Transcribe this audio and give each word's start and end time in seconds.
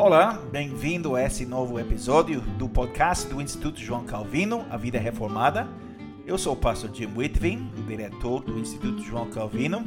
Olá, 0.00 0.40
bem-vindo 0.50 1.14
a 1.14 1.22
esse 1.22 1.44
novo 1.44 1.78
episódio 1.78 2.40
do 2.40 2.66
podcast 2.66 3.28
do 3.28 3.38
Instituto 3.38 3.78
João 3.78 4.02
Calvino, 4.02 4.64
A 4.70 4.78
Vida 4.78 4.98
Reformada. 4.98 5.68
Eu 6.26 6.38
sou 6.38 6.54
o 6.54 6.56
pastor 6.56 6.88
Jim 6.90 7.10
Whitvin, 7.14 7.70
diretor 7.86 8.42
do 8.42 8.58
Instituto 8.58 9.02
João 9.02 9.28
Calvino, 9.28 9.84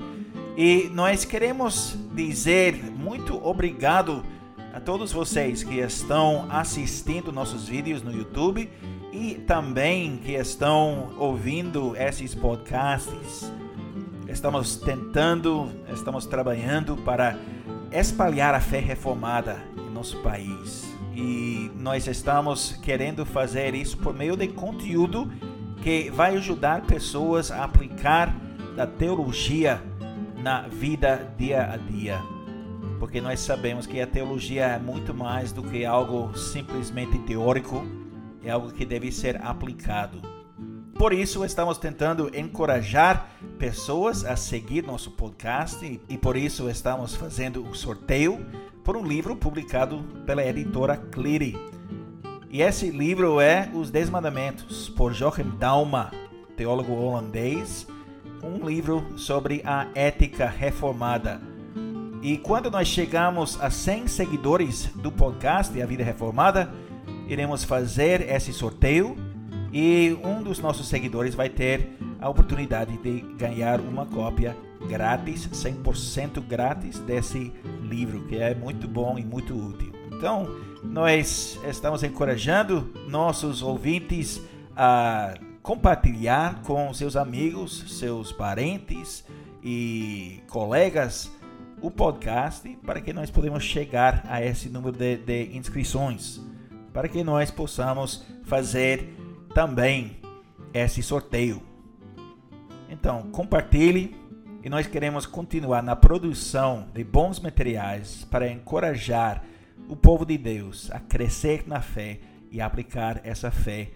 e 0.56 0.88
nós 0.94 1.26
queremos 1.26 1.98
dizer 2.14 2.76
muito 2.96 3.44
obrigado 3.44 4.24
a 4.72 4.80
todos 4.80 5.12
vocês 5.12 5.64
que 5.64 5.80
estão 5.80 6.46
assistindo 6.48 7.32
nossos 7.32 7.68
vídeos 7.68 8.04
no 8.04 8.12
YouTube 8.16 8.70
e 9.12 9.34
também 9.48 10.18
que 10.18 10.34
estão 10.34 11.12
ouvindo 11.18 11.96
esses 11.96 12.36
podcasts. 12.36 13.52
Estamos 14.28 14.76
tentando, 14.76 15.72
estamos 15.92 16.28
trabalhando 16.28 16.98
para 16.98 17.36
espalhar 17.94 18.54
a 18.54 18.60
fé 18.60 18.80
reformada 18.80 19.74
nosso 20.04 20.18
país. 20.18 20.94
E 21.16 21.72
nós 21.78 22.08
estamos 22.08 22.74
querendo 22.84 23.26
fazer 23.26 23.74
isso 23.74 23.98
por 23.98 24.14
meio 24.14 24.36
de 24.36 24.50
conteúdo 24.50 25.32
que 25.82 26.10
vai 26.10 26.36
ajudar 26.36 26.82
pessoas 26.82 27.52
a 27.52 27.64
aplicar 27.64 28.36
a 28.78 28.86
teologia 28.86 29.82
na 30.42 30.64
vida 30.64 31.34
dia 31.38 31.72
a 31.72 31.78
dia. 31.78 32.20
Porque 33.00 33.22
nós 33.22 33.40
sabemos 33.40 33.88
que 33.88 34.02
a 34.02 34.08
teologia 34.08 34.66
é 34.66 34.80
muito 34.80 35.14
mais 35.14 35.54
do 35.54 35.64
que 35.64 35.86
algo 35.86 36.38
simplesmente 36.38 37.18
teórico, 37.20 37.86
é 38.44 38.50
algo 38.50 38.72
que 38.72 38.86
deve 38.86 39.10
ser 39.10 39.42
aplicado. 39.42 40.33
Por 40.96 41.12
isso, 41.12 41.44
estamos 41.44 41.78
tentando 41.78 42.30
encorajar 42.38 43.30
pessoas 43.58 44.24
a 44.24 44.36
seguir 44.36 44.84
nosso 44.84 45.12
podcast 45.12 46.00
e 46.08 46.18
por 46.18 46.38
isso 46.38 46.70
estamos 46.70 47.16
fazendo 47.16 47.68
o 47.68 47.76
sorteio 47.76 48.46
por 48.84 48.96
um 48.96 49.06
livro 49.06 49.36
publicado 49.36 50.04
pela 50.26 50.46
editora 50.46 50.96
Cleary. 50.96 51.58
E 52.50 52.62
esse 52.62 52.92
livro 52.92 53.42
é 53.42 53.70
Os 53.74 53.90
Dez 53.90 54.10
Mandamentos, 54.10 54.88
por 54.90 55.14
Joachim 55.14 55.52
Dauma, 55.58 56.12
teólogo 56.56 56.94
holandês, 56.94 57.88
um 58.44 58.66
livro 58.66 59.18
sobre 59.18 59.62
a 59.66 59.88
ética 59.96 60.48
reformada. 60.48 61.42
E 62.22 62.38
quando 62.38 62.70
nós 62.70 62.88
chegamos 62.88 63.60
a 63.60 63.72
100 63.72 64.08
seguidores 64.08 64.86
do 64.96 65.12
podcast 65.12 65.82
A 65.82 65.86
Vida 65.86 66.04
Reformada, 66.04 66.72
iremos 67.28 67.64
fazer 67.64 68.22
esse 68.30 68.54
sorteio 68.54 69.18
e 69.74 70.16
um 70.24 70.44
dos 70.44 70.60
nossos 70.60 70.88
seguidores 70.88 71.34
vai 71.34 71.50
ter 71.50 71.98
a 72.22 72.30
oportunidade 72.30 72.96
de 72.98 73.22
ganhar 73.36 73.82
uma 73.82 74.06
cópia 74.06 74.56
grátis, 74.88 75.48
100% 75.48 76.40
grátis 76.42 77.00
desse 77.00 77.52
livro, 77.82 78.24
que 78.28 78.38
é 78.38 78.54
muito 78.54 78.88
bom 78.88 79.18
e 79.18 79.26
muito 79.26 79.56
útil. 79.56 79.92
Então, 80.12 80.48
nós 80.84 81.60
estamos 81.68 82.04
encorajando 82.04 82.94
nossos 83.08 83.64
ouvintes 83.64 84.40
a 84.76 85.34
compartilhar 85.64 86.62
com 86.62 86.94
seus 86.94 87.16
amigos, 87.16 87.98
seus 87.98 88.32
parentes 88.32 89.26
e 89.64 90.42
colegas 90.50 91.32
o 91.82 91.90
podcast 91.90 92.70
para 92.86 93.02
que 93.02 93.12
nós 93.12 93.32
podemos 93.32 93.64
chegar 93.64 94.24
a 94.30 94.44
esse 94.44 94.70
número 94.70 94.96
de, 94.96 95.18
de 95.18 95.58
inscrições, 95.58 96.40
para 96.94 97.08
que 97.08 97.24
nós 97.24 97.50
possamos 97.50 98.24
fazer 98.44 99.23
também 99.54 100.20
esse 100.74 101.04
sorteio. 101.04 101.62
Então, 102.90 103.30
compartilhe 103.32 104.16
e 104.64 104.70
nós 104.70 104.88
queremos 104.88 105.26
continuar 105.26 105.84
na 105.84 105.96
produção 105.96 106.90
de 106.94 107.04
bons 107.04 107.40
materiais 107.40 108.26
para 108.26 108.50
encorajar 108.50 109.44
o 109.88 109.96
povo 109.96 110.26
de 110.26 110.38
Deus 110.38 110.90
a 110.92 111.00
crescer 111.00 111.68
na 111.68 111.82
fé 111.82 112.20
e 112.50 112.62
aplicar 112.62 113.22
essa 113.24 113.52
fé 113.52 113.92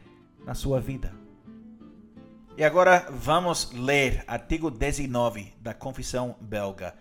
na 0.45 0.53
sua 0.53 0.79
vida. 0.79 1.13
E 2.57 2.63
agora 2.63 3.07
vamos 3.11 3.71
ler 3.71 4.23
artigo 4.27 4.69
19 4.69 5.53
da 5.61 5.73
Confissão 5.73 6.35
Belga, 6.41 6.95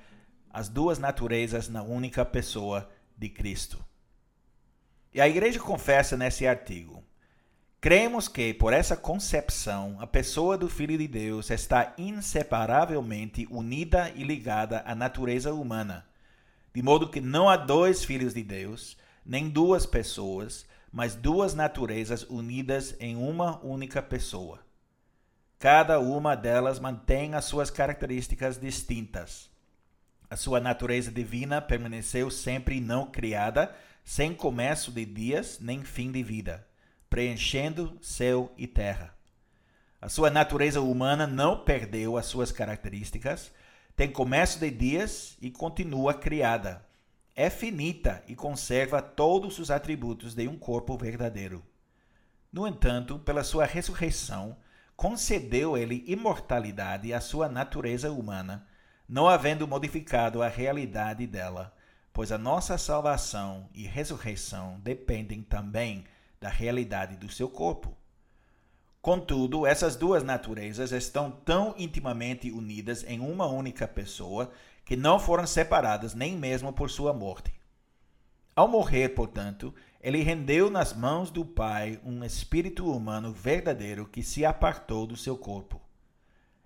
as 0.50 0.68
duas 0.68 0.98
naturezas 0.98 1.68
na 1.68 1.82
única 1.82 2.24
pessoa 2.24 2.88
de 3.16 3.28
Cristo. 3.28 3.84
E 5.12 5.20
a 5.20 5.26
igreja 5.26 5.58
confessa 5.58 6.14
nesse 6.14 6.46
artigo: 6.46 7.02
Cremos 7.86 8.26
que, 8.26 8.52
por 8.52 8.72
essa 8.72 8.96
concepção, 8.96 9.96
a 10.00 10.08
pessoa 10.08 10.58
do 10.58 10.68
Filho 10.68 10.98
de 10.98 11.06
Deus 11.06 11.50
está 11.50 11.94
inseparavelmente 11.96 13.46
unida 13.48 14.10
e 14.16 14.24
ligada 14.24 14.82
à 14.84 14.92
natureza 14.92 15.54
humana, 15.54 16.04
de 16.74 16.82
modo 16.82 17.08
que 17.08 17.20
não 17.20 17.48
há 17.48 17.56
dois 17.56 18.02
filhos 18.02 18.34
de 18.34 18.42
Deus, 18.42 18.96
nem 19.24 19.48
duas 19.48 19.86
pessoas, 19.86 20.66
mas 20.90 21.14
duas 21.14 21.54
naturezas 21.54 22.24
unidas 22.24 22.96
em 22.98 23.14
uma 23.14 23.64
única 23.64 24.02
pessoa. 24.02 24.58
Cada 25.56 26.00
uma 26.00 26.34
delas 26.34 26.80
mantém 26.80 27.36
as 27.36 27.44
suas 27.44 27.70
características 27.70 28.58
distintas. 28.58 29.48
A 30.28 30.34
sua 30.34 30.58
natureza 30.58 31.12
divina 31.12 31.62
permaneceu 31.62 32.32
sempre 32.32 32.80
não 32.80 33.06
criada, 33.06 33.72
sem 34.02 34.34
começo 34.34 34.90
de 34.90 35.04
dias 35.04 35.60
nem 35.60 35.84
fim 35.84 36.10
de 36.10 36.24
vida 36.24 36.65
preenchendo 37.08 37.98
céu 38.00 38.52
e 38.56 38.66
terra. 38.66 39.14
A 40.00 40.08
sua 40.08 40.30
natureza 40.30 40.80
humana 40.80 41.26
não 41.26 41.64
perdeu 41.64 42.16
as 42.16 42.26
suas 42.26 42.52
características, 42.52 43.50
tem 43.96 44.10
começo 44.10 44.58
de 44.58 44.70
dias 44.70 45.36
e 45.40 45.50
continua 45.50 46.12
criada. 46.12 46.84
É 47.34 47.48
finita 47.48 48.22
e 48.28 48.34
conserva 48.34 49.00
todos 49.00 49.58
os 49.58 49.70
atributos 49.70 50.34
de 50.34 50.46
um 50.46 50.56
corpo 50.56 50.96
verdadeiro. 50.96 51.64
No 52.52 52.66
entanto, 52.66 53.18
pela 53.18 53.42
sua 53.42 53.64
ressurreição, 53.64 54.56
concedeu 54.96 55.76
ele 55.76 56.04
imortalidade 56.06 57.12
à 57.12 57.20
sua 57.20 57.48
natureza 57.48 58.10
humana, 58.10 58.66
não 59.08 59.28
havendo 59.28 59.68
modificado 59.68 60.42
a 60.42 60.48
realidade 60.48 61.26
dela, 61.26 61.74
pois 62.12 62.32
a 62.32 62.38
nossa 62.38 62.78
salvação 62.78 63.68
e 63.74 63.84
ressurreição 63.84 64.80
dependem 64.82 65.42
também 65.42 66.04
da 66.40 66.48
realidade 66.48 67.16
do 67.16 67.30
seu 67.30 67.48
corpo. 67.48 67.96
Contudo, 69.00 69.64
essas 69.66 69.94
duas 69.94 70.24
naturezas 70.24 70.90
estão 70.90 71.30
tão 71.30 71.74
intimamente 71.78 72.50
unidas 72.50 73.04
em 73.06 73.20
uma 73.20 73.46
única 73.46 73.86
pessoa 73.86 74.50
que 74.84 74.96
não 74.96 75.18
foram 75.18 75.46
separadas 75.46 76.14
nem 76.14 76.36
mesmo 76.36 76.72
por 76.72 76.90
sua 76.90 77.12
morte. 77.12 77.52
Ao 78.54 78.66
morrer, 78.66 79.10
portanto, 79.10 79.74
ele 80.00 80.22
rendeu 80.22 80.70
nas 80.70 80.92
mãos 80.92 81.30
do 81.30 81.44
Pai 81.44 82.00
um 82.04 82.24
espírito 82.24 82.90
humano 82.90 83.32
verdadeiro 83.32 84.06
que 84.06 84.22
se 84.22 84.44
apartou 84.44 85.06
do 85.06 85.16
seu 85.16 85.36
corpo. 85.36 85.80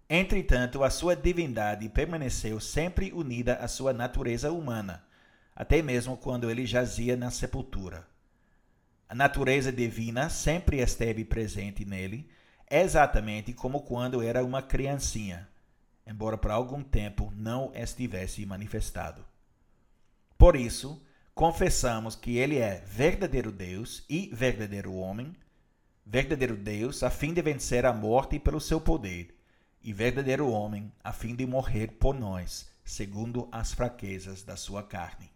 Entretanto, 0.09 0.83
a 0.83 0.91
sua 0.91 1.15
divindade 1.15 1.89
permaneceu 1.89 2.59
sempre 2.61 3.13
unida 3.13 3.55
à 3.55 3.69
sua 3.69 3.93
natureza 3.93 4.51
humana, 4.51 5.05
até 5.55 5.83
mesmo 5.83 6.17
quando 6.17 6.51
ele 6.51 6.67
jazia 6.67 7.17
na 7.17 7.31
sepultura. 7.31 8.07
A 9.11 9.15
natureza 9.17 9.73
divina 9.73 10.31
sempre 10.31 10.79
esteve 10.79 11.25
presente 11.25 11.85
nele, 11.85 12.31
exatamente 12.71 13.53
como 13.53 13.81
quando 13.81 14.23
era 14.23 14.45
uma 14.45 14.63
criancinha, 14.63 15.49
embora 16.07 16.39
por 16.39 16.53
algum 16.53 16.81
tempo 16.81 17.33
não 17.35 17.73
estivesse 17.75 18.47
manifestado. 18.47 19.27
Por 20.39 20.55
isso, 20.55 21.05
confessamos 21.35 22.15
que 22.15 22.39
ele 22.39 22.59
é 22.59 22.85
verdadeiro 22.87 23.51
Deus 23.51 24.05
e 24.09 24.31
verdadeiro 24.33 24.95
homem, 24.95 25.35
verdadeiro 26.07 26.57
Deus 26.57 27.03
a 27.03 27.11
fim 27.11 27.35
de 27.35 27.43
vencer 27.43 27.85
a 27.85 27.93
morte 27.93 28.39
pelo 28.39 28.61
seu 28.61 28.81
poder, 28.81 29.37
e 29.83 29.93
verdadeiro 29.93 30.49
homem 30.49 30.93
a 31.03 31.13
fim 31.13 31.35
de 31.35 31.45
morrer 31.45 31.89
por 31.99 32.15
nós, 32.15 32.71
segundo 32.85 33.49
as 33.51 33.73
fraquezas 33.73 34.45
da 34.45 34.57
sua 34.57 34.85
carne. 34.85 35.29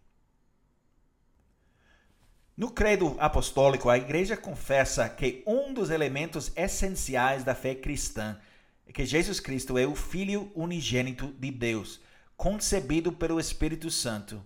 No 2.56 2.70
credo 2.70 3.16
apostólico, 3.18 3.90
a 3.90 3.98
igreja 3.98 4.36
confessa 4.36 5.08
que 5.08 5.42
um 5.44 5.74
dos 5.74 5.90
elementos 5.90 6.52
essenciais 6.54 7.42
da 7.42 7.52
fé 7.52 7.74
cristã 7.74 8.38
é 8.86 8.92
que 8.92 9.04
Jesus 9.04 9.40
Cristo 9.40 9.76
é 9.76 9.84
o 9.84 9.96
Filho 9.96 10.52
unigênito 10.54 11.34
de 11.36 11.50
Deus, 11.50 12.00
concebido 12.36 13.10
pelo 13.10 13.40
Espírito 13.40 13.90
Santo, 13.90 14.40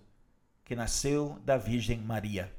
que 0.65 0.75
nasceu 0.75 1.37
da 1.45 1.55
Virgem 1.55 1.99
Maria. 1.99 2.51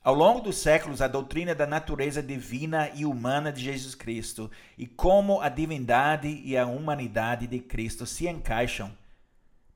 Ao 0.00 0.14
longo 0.14 0.42
dos 0.42 0.58
séculos, 0.58 1.02
a 1.02 1.08
doutrina 1.08 1.52
da 1.52 1.66
natureza 1.66 2.22
divina 2.22 2.90
e 2.94 3.04
humana 3.04 3.50
de 3.50 3.64
Jesus 3.64 3.96
Cristo 3.96 4.48
e 4.78 4.86
como 4.86 5.40
a 5.40 5.48
divindade 5.48 6.40
e 6.44 6.56
a 6.56 6.66
humanidade 6.66 7.48
de 7.48 7.58
Cristo 7.58 8.06
se 8.06 8.28
encaixam 8.28 8.92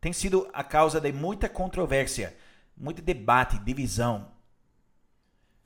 tem 0.00 0.12
sido 0.12 0.49
a 0.52 0.62
causa 0.62 1.00
de 1.00 1.11
muita 1.12 1.49
controvérsia 1.49 2.37
muito 2.78 3.02
debate, 3.02 3.58
divisão. 3.58 4.30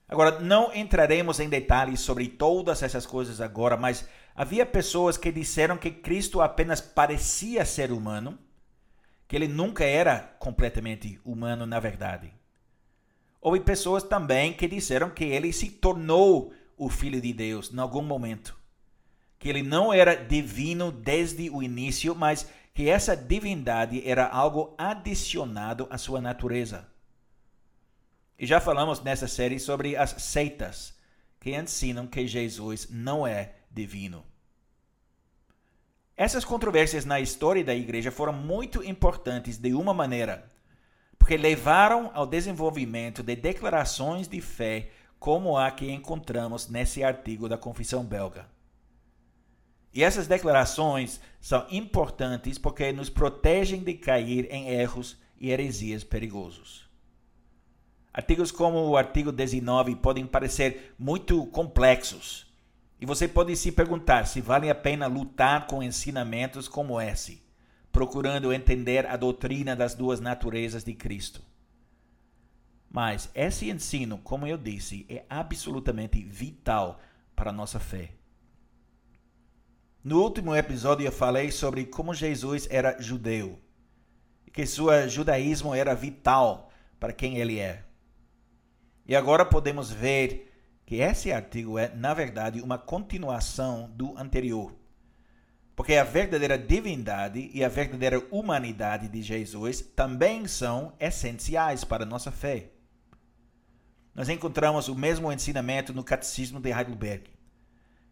Agora, 0.08 0.40
não 0.40 0.74
entraremos 0.74 1.40
em 1.40 1.48
detalhes 1.48 2.00
sobre 2.00 2.28
todas 2.28 2.82
essas 2.82 3.06
coisas 3.06 3.40
agora, 3.40 3.76
mas 3.76 4.06
havia 4.34 4.66
pessoas 4.66 5.16
que 5.16 5.32
disseram 5.32 5.76
que 5.76 5.90
Cristo 5.90 6.40
apenas 6.40 6.80
parecia 6.80 7.64
ser 7.64 7.90
humano, 7.90 8.38
que 9.26 9.36
ele 9.36 9.48
nunca 9.48 9.84
era 9.84 10.18
completamente 10.38 11.18
humano 11.24 11.64
na 11.64 11.80
verdade. 11.80 12.32
Houve 13.40 13.60
pessoas 13.60 14.02
também 14.02 14.52
que 14.52 14.68
disseram 14.68 15.10
que 15.10 15.24
ele 15.24 15.52
se 15.52 15.70
tornou 15.70 16.52
o 16.76 16.88
Filho 16.88 17.20
de 17.20 17.32
Deus 17.32 17.72
em 17.72 17.78
algum 17.78 18.02
momento. 18.02 18.56
Que 19.38 19.48
ele 19.48 19.62
não 19.62 19.92
era 19.92 20.14
divino 20.14 20.92
desde 20.92 21.50
o 21.50 21.62
início, 21.62 22.14
mas 22.14 22.46
que 22.74 22.88
essa 22.88 23.16
divindade 23.16 24.02
era 24.06 24.26
algo 24.26 24.74
adicionado 24.78 25.86
à 25.90 25.98
sua 25.98 26.20
natureza. 26.20 26.91
E 28.42 28.46
já 28.46 28.60
falamos 28.60 29.00
nessa 29.00 29.28
série 29.28 29.60
sobre 29.60 29.94
as 29.94 30.20
seitas 30.20 30.92
que 31.38 31.54
ensinam 31.56 32.08
que 32.08 32.26
Jesus 32.26 32.88
não 32.90 33.24
é 33.24 33.52
divino. 33.70 34.24
Essas 36.16 36.44
controvérsias 36.44 37.04
na 37.04 37.20
história 37.20 37.62
da 37.62 37.72
igreja 37.72 38.10
foram 38.10 38.32
muito 38.32 38.82
importantes 38.82 39.58
de 39.58 39.72
uma 39.74 39.94
maneira 39.94 40.50
porque 41.16 41.36
levaram 41.36 42.10
ao 42.14 42.26
desenvolvimento 42.26 43.22
de 43.22 43.36
declarações 43.36 44.26
de 44.26 44.40
fé 44.40 44.90
como 45.20 45.56
a 45.56 45.70
que 45.70 45.92
encontramos 45.92 46.68
nesse 46.68 47.04
artigo 47.04 47.48
da 47.48 47.56
Confissão 47.56 48.04
Belga. 48.04 48.48
E 49.94 50.02
essas 50.02 50.26
declarações 50.26 51.20
são 51.40 51.64
importantes 51.70 52.58
porque 52.58 52.90
nos 52.90 53.08
protegem 53.08 53.84
de 53.84 53.94
cair 53.94 54.48
em 54.50 54.68
erros 54.68 55.16
e 55.38 55.52
heresias 55.52 56.02
perigosos. 56.02 56.90
Artigos 58.12 58.50
como 58.50 58.78
o 58.88 58.96
artigo 58.96 59.32
19 59.32 59.96
podem 59.96 60.26
parecer 60.26 60.94
muito 60.98 61.46
complexos, 61.46 62.46
e 63.00 63.06
você 63.06 63.26
pode 63.26 63.56
se 63.56 63.72
perguntar 63.72 64.26
se 64.26 64.40
vale 64.40 64.68
a 64.70 64.74
pena 64.74 65.06
lutar 65.06 65.66
com 65.66 65.82
ensinamentos 65.82 66.68
como 66.68 67.00
esse 67.00 67.42
procurando 67.92 68.52
entender 68.52 69.06
a 69.06 69.16
doutrina 69.16 69.76
das 69.76 69.94
duas 69.94 70.18
naturezas 70.18 70.82
de 70.82 70.94
Cristo. 70.94 71.42
Mas 72.90 73.30
esse 73.34 73.70
ensino, 73.70 74.18
como 74.18 74.46
eu 74.46 74.56
disse, 74.56 75.06
é 75.08 75.24
absolutamente 75.28 76.22
vital 76.22 76.98
para 77.36 77.50
a 77.50 77.52
nossa 77.52 77.78
fé. 77.78 78.12
No 80.02 80.22
último 80.22 80.56
episódio 80.56 81.06
eu 81.06 81.12
falei 81.12 81.50
sobre 81.52 81.84
como 81.84 82.14
Jesus 82.14 82.66
era 82.70 83.00
judeu 83.00 83.60
que 84.52 84.66
seu 84.66 85.08
judaísmo 85.08 85.74
era 85.74 85.94
vital 85.94 86.70
para 87.00 87.12
quem 87.12 87.38
ele 87.38 87.58
é. 87.58 87.82
E 89.06 89.16
agora 89.16 89.44
podemos 89.44 89.90
ver 89.90 90.52
que 90.86 90.96
esse 90.96 91.32
artigo 91.32 91.78
é, 91.78 91.88
na 91.94 92.14
verdade, 92.14 92.60
uma 92.60 92.78
continuação 92.78 93.90
do 93.94 94.16
anterior. 94.16 94.74
Porque 95.74 95.94
a 95.94 96.04
verdadeira 96.04 96.58
divindade 96.58 97.50
e 97.52 97.64
a 97.64 97.68
verdadeira 97.68 98.22
humanidade 98.30 99.08
de 99.08 99.22
Jesus 99.22 99.80
também 99.80 100.46
são 100.46 100.92
essenciais 101.00 101.82
para 101.82 102.04
a 102.04 102.06
nossa 102.06 102.30
fé. 102.30 102.70
Nós 104.14 104.28
encontramos 104.28 104.88
o 104.88 104.94
mesmo 104.94 105.32
ensinamento 105.32 105.94
no 105.94 106.04
Catecismo 106.04 106.60
de 106.60 106.70
Heidelberg. 106.70 107.30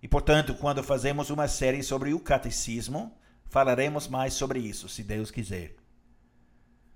E, 0.02 0.08
portanto, 0.08 0.54
quando 0.54 0.82
fazemos 0.82 1.28
uma 1.28 1.46
série 1.46 1.82
sobre 1.82 2.14
o 2.14 2.20
catecismo, 2.20 3.14
falaremos 3.44 4.08
mais 4.08 4.32
sobre 4.32 4.58
isso, 4.58 4.88
se 4.88 5.02
Deus 5.02 5.30
quiser. 5.30 5.76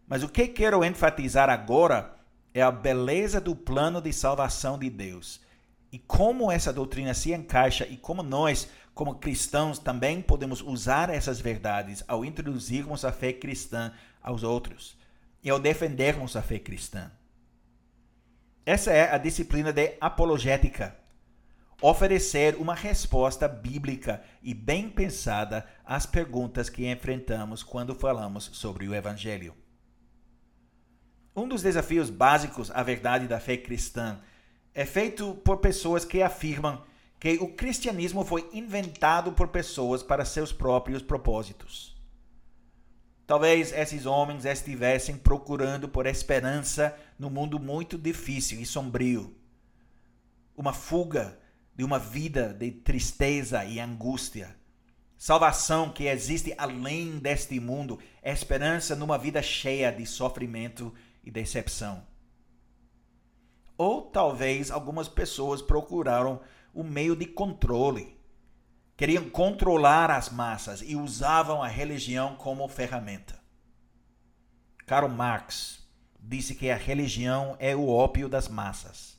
Mas 0.07 0.23
o 0.23 0.29
que 0.29 0.49
quero 0.49 0.83
enfatizar 0.83 1.51
agora 1.51 2.15
é 2.55 2.63
a 2.63 2.71
beleza 2.71 3.41
do 3.41 3.55
plano 3.55 4.01
de 4.01 4.13
salvação 4.13 4.79
de 4.79 4.89
Deus 4.89 5.41
e 5.93 5.99
como 5.99 6.51
essa 6.51 6.73
doutrina 6.73 7.13
se 7.13 7.33
encaixa 7.33 7.87
e 7.87 7.97
como 7.97 8.23
nós 8.23 8.69
como 8.95 9.17
cristãos, 9.17 9.79
também 9.79 10.23
podemos 10.23 10.61
usar 10.61 11.11
essas 11.11 11.41
verdades 11.41 12.05
ao 12.07 12.25
introduzirmos 12.25 13.05
a 13.05 13.11
fé 13.11 13.33
cristã 13.33 13.93
aos 14.23 14.45
outros 14.45 14.97
e 15.43 15.51
ao 15.51 15.59
defendermos 15.59 16.37
a 16.37 16.43
fé 16.43 16.61
cristã. 16.61 17.11
Essa 18.65 18.93
é 18.93 19.13
a 19.13 19.19
disciplina 19.19 19.73
de 19.73 19.97
apologética. 20.01 20.97
Oferecer 21.83 22.55
uma 22.55 22.75
resposta 22.75 23.49
bíblica 23.49 24.23
e 24.43 24.55
bem 24.55 24.89
pensada 24.89 25.67
às 25.85 26.07
perguntas 26.07 26.71
que 26.71 26.91
enfrentamos 26.91 27.63
quando 27.63 27.95
falamos 27.95 28.45
sobre 28.55 28.89
o 28.89 28.95
Evangelho. 28.95 29.55
Um 31.37 31.49
dos 31.49 31.63
desafios 31.63 32.11
básicos 32.11 32.71
à 32.71 32.83
verdade 32.83 33.27
da 33.27 33.41
fé 33.41 33.57
cristã 33.57 34.21
é 34.73 34.85
feito 34.85 35.35
por 35.45 35.57
pessoas 35.57 36.05
que 36.05 36.23
afirmam 36.23 36.83
que 37.19 37.39
o 37.39 37.49
cristianismo 37.49 38.25
foi 38.25 38.49
inventado 38.53 39.33
por 39.33 39.49
pessoas 39.49 40.03
para 40.03 40.25
seus 40.25 40.53
próprios 40.53 41.03
propósitos. 41.03 41.97
Talvez 43.27 43.73
esses 43.73 44.07
homens 44.07 44.45
estivessem 44.45 45.17
procurando 45.17 45.89
por 45.89 46.07
esperança 46.07 46.95
num 47.19 47.31
mundo 47.31 47.59
muito 47.59 47.99
difícil 47.99 48.61
e 48.61 48.67
sombrio. 48.67 49.35
Uma 50.57 50.73
fuga 50.73 51.37
de 51.75 51.83
uma 51.83 51.99
vida 51.99 52.53
de 52.53 52.71
tristeza 52.71 53.65
e 53.65 53.81
angústia. 53.81 54.55
Salvação 55.17 55.91
que 55.91 56.05
existe 56.05 56.55
além 56.59 57.19
deste 57.19 57.59
mundo, 57.59 57.99
esperança 58.23 58.95
numa 58.95 59.17
vida 59.17 59.43
cheia 59.43 59.91
de 59.91 60.05
sofrimento 60.05 60.93
e 61.25 61.31
decepção. 61.31 62.07
Ou 63.77 64.03
talvez 64.03 64.71
algumas 64.71 65.09
pessoas 65.09 65.61
procuraram 65.61 66.41
o 66.73 66.85
meio 66.85 67.17
de 67.17 67.27
controle. 67.27 68.21
Queriam 68.97 69.29
controlar 69.29 70.11
as 70.11 70.29
massas 70.29 70.81
e 70.83 70.95
usavam 70.95 71.63
a 71.63 71.69
religião 71.69 72.37
como 72.37 72.69
ferramenta. 72.69 73.43
Karl 74.87 75.09
Marx 75.09 75.83
disse 76.21 76.55
que 76.55 76.71
a 76.71 76.77
religião 76.77 77.57
é 77.59 77.75
o 77.75 77.89
ópio 77.89 78.29
das 78.29 78.49
massas, 78.49 79.19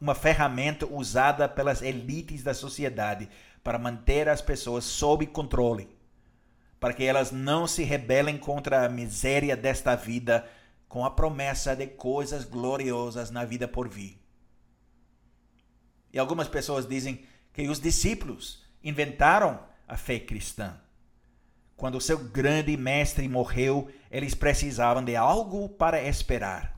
uma 0.00 0.14
ferramenta 0.14 0.86
usada 0.86 1.48
pelas 1.48 1.82
elites 1.82 2.42
da 2.42 2.54
sociedade 2.54 3.28
para 3.62 3.78
manter 3.78 4.28
as 4.28 4.40
pessoas 4.40 4.84
sob 4.84 5.26
controle, 5.26 5.88
para 6.78 6.94
que 6.94 7.04
elas 7.04 7.30
não 7.30 7.66
se 7.66 7.82
rebelem 7.82 8.38
contra 8.38 8.84
a 8.84 8.88
miséria 8.88 9.56
desta 9.56 9.94
vida 9.94 10.48
com 10.90 11.04
a 11.04 11.10
promessa 11.10 11.76
de 11.76 11.86
coisas 11.86 12.44
gloriosas 12.44 13.30
na 13.30 13.44
vida 13.44 13.68
por 13.68 13.88
vir. 13.88 14.20
E 16.12 16.18
algumas 16.18 16.48
pessoas 16.48 16.84
dizem 16.84 17.24
que 17.52 17.68
os 17.68 17.78
discípulos 17.78 18.66
inventaram 18.82 19.64
a 19.86 19.96
fé 19.96 20.18
cristã. 20.18 20.80
Quando 21.76 21.94
o 21.94 22.00
seu 22.00 22.18
grande 22.18 22.76
mestre 22.76 23.28
morreu, 23.28 23.88
eles 24.10 24.34
precisavam 24.34 25.04
de 25.04 25.14
algo 25.14 25.68
para 25.68 26.02
esperar. 26.02 26.76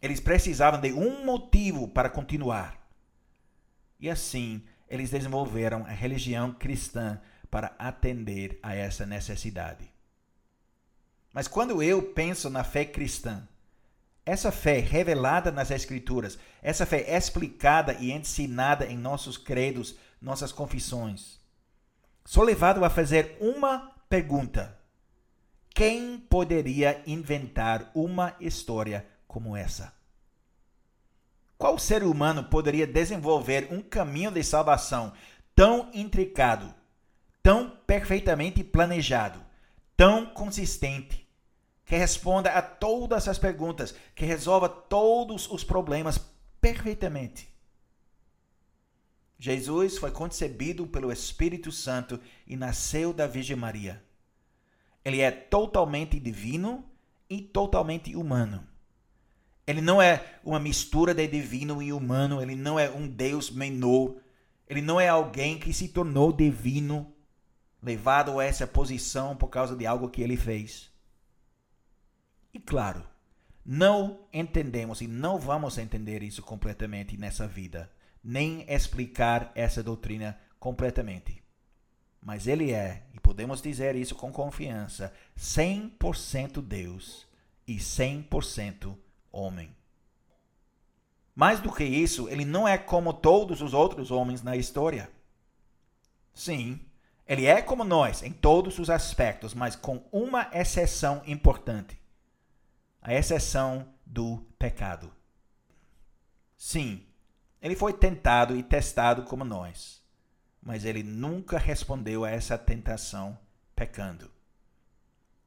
Eles 0.00 0.18
precisavam 0.18 0.80
de 0.80 0.90
um 0.90 1.26
motivo 1.26 1.88
para 1.88 2.08
continuar. 2.08 2.90
E 4.00 4.08
assim, 4.08 4.64
eles 4.88 5.10
desenvolveram 5.10 5.84
a 5.84 5.90
religião 5.90 6.54
cristã 6.54 7.20
para 7.50 7.76
atender 7.78 8.58
a 8.62 8.74
essa 8.74 9.04
necessidade. 9.04 9.97
Mas 11.38 11.46
quando 11.46 11.80
eu 11.80 12.02
penso 12.02 12.50
na 12.50 12.64
fé 12.64 12.84
cristã, 12.84 13.46
essa 14.26 14.50
fé 14.50 14.80
revelada 14.80 15.52
nas 15.52 15.70
Escrituras, 15.70 16.36
essa 16.60 16.84
fé 16.84 17.16
explicada 17.16 17.92
e 18.00 18.10
ensinada 18.10 18.86
em 18.86 18.98
nossos 18.98 19.36
credos, 19.36 19.94
nossas 20.20 20.50
confissões, 20.50 21.38
sou 22.24 22.42
levado 22.42 22.84
a 22.84 22.90
fazer 22.90 23.36
uma 23.40 23.92
pergunta: 24.08 24.76
quem 25.72 26.18
poderia 26.18 27.00
inventar 27.06 27.88
uma 27.94 28.34
história 28.40 29.06
como 29.28 29.56
essa? 29.56 29.94
Qual 31.56 31.78
ser 31.78 32.02
humano 32.02 32.42
poderia 32.42 32.84
desenvolver 32.84 33.68
um 33.70 33.80
caminho 33.80 34.32
de 34.32 34.42
salvação 34.42 35.12
tão 35.54 35.88
intricado, 35.94 36.74
tão 37.44 37.70
perfeitamente 37.86 38.64
planejado, 38.64 39.40
tão 39.96 40.26
consistente, 40.26 41.27
que 41.88 41.96
responda 41.96 42.50
a 42.50 42.60
todas 42.60 43.26
as 43.28 43.38
perguntas, 43.38 43.94
que 44.14 44.26
resolva 44.26 44.68
todos 44.68 45.50
os 45.50 45.64
problemas 45.64 46.20
perfeitamente. 46.60 47.48
Jesus 49.38 49.96
foi 49.96 50.10
concebido 50.10 50.86
pelo 50.86 51.10
Espírito 51.10 51.72
Santo 51.72 52.20
e 52.46 52.56
nasceu 52.56 53.14
da 53.14 53.26
Virgem 53.26 53.56
Maria. 53.56 54.04
Ele 55.02 55.22
é 55.22 55.30
totalmente 55.30 56.20
divino 56.20 56.84
e 57.30 57.40
totalmente 57.40 58.14
humano. 58.14 58.62
Ele 59.66 59.80
não 59.80 60.02
é 60.02 60.38
uma 60.44 60.60
mistura 60.60 61.14
de 61.14 61.26
divino 61.26 61.82
e 61.82 61.90
humano, 61.90 62.42
ele 62.42 62.54
não 62.54 62.78
é 62.78 62.90
um 62.90 63.08
Deus 63.08 63.50
menor, 63.50 64.16
ele 64.68 64.82
não 64.82 65.00
é 65.00 65.08
alguém 65.08 65.58
que 65.58 65.72
se 65.72 65.88
tornou 65.88 66.34
divino, 66.34 67.10
levado 67.82 68.38
a 68.38 68.44
essa 68.44 68.66
posição 68.66 69.34
por 69.34 69.48
causa 69.48 69.74
de 69.74 69.86
algo 69.86 70.10
que 70.10 70.20
ele 70.20 70.36
fez. 70.36 70.97
E 72.52 72.58
claro, 72.58 73.04
não 73.64 74.20
entendemos 74.32 75.00
e 75.00 75.06
não 75.06 75.38
vamos 75.38 75.76
entender 75.76 76.22
isso 76.22 76.42
completamente 76.42 77.16
nessa 77.16 77.46
vida, 77.46 77.90
nem 78.24 78.64
explicar 78.68 79.52
essa 79.54 79.82
doutrina 79.82 80.38
completamente. 80.58 81.42
Mas 82.20 82.46
ele 82.46 82.72
é, 82.72 83.04
e 83.14 83.20
podemos 83.20 83.60
dizer 83.62 83.94
isso 83.94 84.14
com 84.14 84.32
confiança, 84.32 85.12
100% 85.38 86.60
Deus 86.62 87.26
e 87.66 87.76
100% 87.76 88.96
homem. 89.30 89.76
Mais 91.34 91.60
do 91.60 91.72
que 91.72 91.84
isso, 91.84 92.28
ele 92.28 92.44
não 92.44 92.66
é 92.66 92.76
como 92.76 93.12
todos 93.12 93.60
os 93.60 93.72
outros 93.72 94.10
homens 94.10 94.42
na 94.42 94.56
história. 94.56 95.10
Sim, 96.34 96.80
ele 97.26 97.44
é 97.44 97.60
como 97.60 97.84
nós 97.84 98.22
em 98.22 98.32
todos 98.32 98.78
os 98.78 98.88
aspectos, 98.88 99.54
mas 99.54 99.76
com 99.76 100.02
uma 100.10 100.50
exceção 100.52 101.22
importante: 101.26 101.97
a 103.00 103.14
exceção 103.14 103.88
do 104.04 104.38
pecado. 104.58 105.12
Sim, 106.56 107.06
ele 107.60 107.76
foi 107.76 107.92
tentado 107.92 108.56
e 108.56 108.62
testado 108.62 109.22
como 109.22 109.44
nós, 109.44 110.02
mas 110.62 110.84
ele 110.84 111.02
nunca 111.02 111.58
respondeu 111.58 112.24
a 112.24 112.30
essa 112.30 112.58
tentação 112.58 113.38
pecando. 113.74 114.30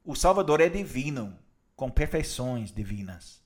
O 0.04 0.14
Salvador 0.14 0.60
é 0.60 0.68
divino, 0.68 1.38
com 1.76 1.90
perfeições 1.90 2.72
divinas. 2.72 3.40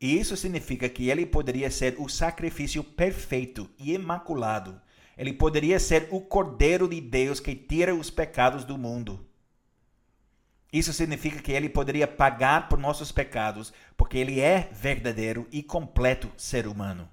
E 0.00 0.18
isso 0.18 0.36
significa 0.36 0.88
que 0.88 1.10
ele 1.10 1.26
poderia 1.26 1.70
ser 1.70 1.96
o 1.98 2.08
sacrifício 2.08 2.84
perfeito 2.84 3.68
e 3.78 3.92
imaculado 3.94 4.80
ele 5.18 5.32
poderia 5.32 5.80
ser 5.80 6.06
o 6.12 6.20
Cordeiro 6.20 6.86
de 6.86 7.00
Deus 7.00 7.40
que 7.40 7.52
tira 7.52 7.92
os 7.92 8.08
pecados 8.08 8.64
do 8.64 8.78
mundo. 8.78 9.27
Isso 10.72 10.92
significa 10.92 11.40
que 11.40 11.52
ele 11.52 11.68
poderia 11.68 12.06
pagar 12.06 12.68
por 12.68 12.78
nossos 12.78 13.10
pecados, 13.10 13.72
porque 13.96 14.18
ele 14.18 14.40
é 14.40 14.68
verdadeiro 14.72 15.48
e 15.50 15.62
completo 15.62 16.30
ser 16.36 16.66
humano. 16.66 17.08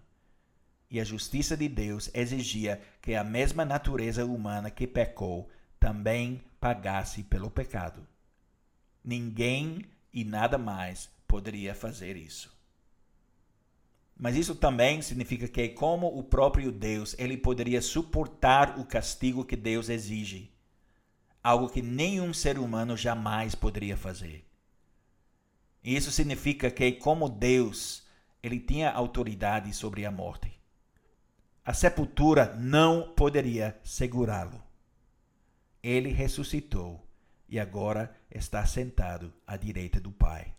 E 0.90 1.00
a 1.00 1.04
justiça 1.04 1.56
de 1.56 1.68
Deus 1.68 2.10
exigia 2.14 2.82
que 3.02 3.16
a 3.16 3.24
mesma 3.24 3.64
natureza 3.64 4.26
humana 4.26 4.70
que 4.70 4.86
pecou 4.86 5.50
também 5.80 6.42
pagasse 6.60 7.24
pelo 7.24 7.50
pecado. 7.50 8.06
Ninguém 9.04 9.86
e 10.12 10.24
nada 10.24 10.58
mais 10.58 11.10
poderia 11.28 11.74
fazer 11.74 12.18
isso. 12.18 12.54
Mas 14.18 14.36
isso 14.36 14.56
também 14.56 15.02
significa 15.02 15.48
que, 15.48 15.70
como 15.70 16.08
o 16.08 16.24
próprio 16.24 16.72
Deus, 16.72 17.16
ele 17.20 17.36
poderia 17.36 17.82
suportar 17.82 18.80
o 18.80 18.86
castigo 18.86 19.44
que 19.44 19.58
Deus 19.58 19.90
exige, 19.90 20.55
algo 21.46 21.70
que 21.70 21.80
nenhum 21.80 22.34
ser 22.34 22.58
humano 22.58 22.98
jamais 22.98 23.54
poderia 23.54 23.96
fazer. 23.96 24.44
E 25.84 25.96
isso 25.96 26.10
significa 26.10 26.72
que, 26.72 26.94
como 26.94 27.30
Deus, 27.30 28.04
ele 28.42 28.60
tinha 28.60 28.92
autoridade 28.92 29.72
sobre 29.72 30.08
a 30.08 30.12
morte. 30.12 30.60
A 31.64 31.72
sepultura 31.72 32.56
não 32.56 33.14
poderia 33.14 33.80
segurá-lo. 33.84 34.60
Ele 35.84 36.10
ressuscitou 36.10 37.08
e 37.48 37.60
agora 37.60 38.12
está 38.32 38.66
sentado 38.66 39.32
à 39.46 39.56
direita 39.56 40.00
do 40.00 40.12
Pai. 40.12 40.52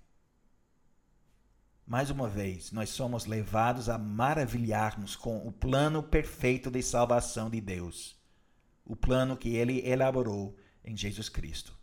Mais 1.84 2.10
uma 2.10 2.28
vez, 2.28 2.70
nós 2.70 2.90
somos 2.90 3.26
levados 3.26 3.88
a 3.88 3.98
maravilhar-nos 3.98 5.16
com 5.16 5.48
o 5.48 5.50
plano 5.50 6.00
perfeito 6.00 6.70
de 6.70 6.80
salvação 6.80 7.50
de 7.50 7.60
Deus, 7.60 8.16
o 8.84 8.94
plano 8.94 9.36
que 9.36 9.56
ele 9.56 9.84
elaborou 9.84 10.56
em 10.86 10.96
Jesus 10.96 11.28
Cristo. 11.28 11.76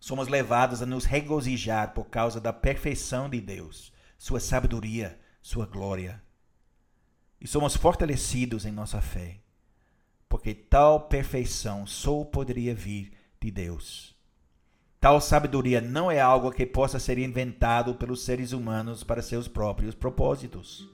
Somos 0.00 0.28
levados 0.28 0.80
a 0.80 0.86
nos 0.86 1.04
regozijar 1.04 1.92
por 1.92 2.06
causa 2.06 2.40
da 2.40 2.52
perfeição 2.52 3.28
de 3.28 3.40
Deus, 3.40 3.92
sua 4.18 4.40
sabedoria, 4.40 5.20
sua 5.42 5.66
glória. 5.66 6.22
E 7.38 7.46
somos 7.46 7.76
fortalecidos 7.76 8.64
em 8.64 8.72
nossa 8.72 9.00
fé, 9.00 9.40
porque 10.28 10.54
tal 10.54 11.08
perfeição 11.08 11.86
só 11.86 12.24
poderia 12.24 12.74
vir 12.74 13.12
de 13.38 13.50
Deus. 13.50 14.18
Tal 14.98 15.18
sabedoria 15.20 15.80
não 15.80 16.10
é 16.10 16.20
algo 16.20 16.50
que 16.50 16.66
possa 16.66 16.98
ser 16.98 17.18
inventado 17.18 17.94
pelos 17.94 18.22
seres 18.22 18.52
humanos 18.52 19.02
para 19.02 19.22
seus 19.22 19.48
próprios 19.48 19.94
propósitos. 19.94 20.88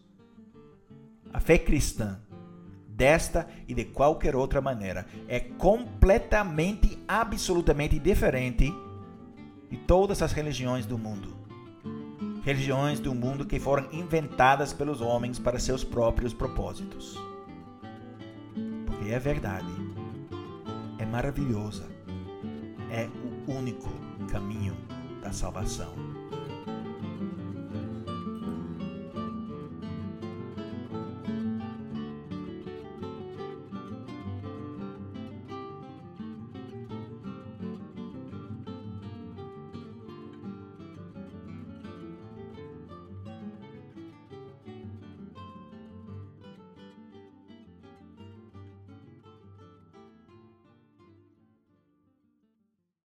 A 1.32 1.40
fé 1.40 1.58
cristã, 1.58 2.20
desta 2.96 3.46
e 3.68 3.74
de 3.74 3.84
qualquer 3.84 4.34
outra 4.34 4.60
maneira, 4.60 5.06
é 5.28 5.38
completamente, 5.38 6.98
absolutamente 7.06 7.98
diferente 7.98 8.72
de 9.70 9.76
todas 9.76 10.22
as 10.22 10.32
religiões 10.32 10.86
do 10.86 10.96
mundo. 10.96 11.36
Religiões 12.42 12.98
do 12.98 13.14
mundo 13.14 13.44
que 13.44 13.60
foram 13.60 13.88
inventadas 13.92 14.72
pelos 14.72 15.00
homens 15.00 15.38
para 15.38 15.58
seus 15.58 15.84
próprios 15.84 16.32
propósitos. 16.32 17.18
Porque 18.86 19.10
é 19.10 19.18
verdade, 19.18 19.68
é 20.98 21.04
maravilhosa, 21.04 21.86
é 22.90 23.08
o 23.46 23.52
único 23.52 23.90
caminho 24.30 24.76
da 25.20 25.32
salvação. 25.32 26.15